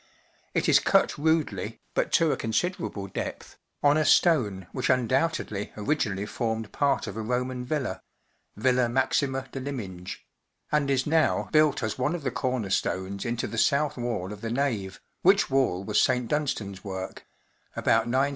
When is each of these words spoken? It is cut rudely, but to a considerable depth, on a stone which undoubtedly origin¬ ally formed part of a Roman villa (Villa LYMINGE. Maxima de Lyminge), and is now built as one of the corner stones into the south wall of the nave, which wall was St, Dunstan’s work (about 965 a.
It 0.55 0.67
is 0.67 0.79
cut 0.79 1.15
rudely, 1.15 1.79
but 1.93 2.11
to 2.13 2.31
a 2.31 2.35
considerable 2.35 3.05
depth, 3.05 3.57
on 3.83 3.97
a 3.97 4.03
stone 4.03 4.65
which 4.71 4.89
undoubtedly 4.89 5.71
origin¬ 5.77 6.13
ally 6.13 6.25
formed 6.25 6.71
part 6.71 7.05
of 7.05 7.15
a 7.15 7.21
Roman 7.21 7.63
villa 7.63 8.01
(Villa 8.55 8.87
LYMINGE. 8.87 8.93
Maxima 8.95 9.47
de 9.51 9.59
Lyminge), 9.59 10.17
and 10.71 10.89
is 10.89 11.05
now 11.05 11.49
built 11.51 11.83
as 11.83 11.99
one 11.99 12.15
of 12.15 12.23
the 12.23 12.31
corner 12.31 12.71
stones 12.71 13.25
into 13.25 13.45
the 13.45 13.59
south 13.59 13.95
wall 13.95 14.33
of 14.33 14.41
the 14.41 14.49
nave, 14.49 14.99
which 15.21 15.51
wall 15.51 15.83
was 15.83 16.01
St, 16.01 16.27
Dunstan’s 16.27 16.83
work 16.83 17.27
(about 17.75 18.07
965 18.07 18.25
a. 18.25 18.29